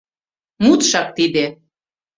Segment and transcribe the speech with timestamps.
[0.63, 1.45] Мутшак тиде...»